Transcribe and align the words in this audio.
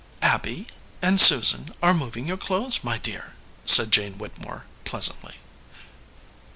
"Abby 0.23 0.65
and 0.99 1.19
Susan 1.21 1.75
are 1.79 1.93
moving 1.93 2.25
your 2.25 2.35
clothes, 2.35 2.83
my 2.83 2.97
dear," 2.97 3.35
said 3.65 3.91
Jane 3.91 4.15
Whittemore, 4.17 4.65
pleasantly. 4.83 5.35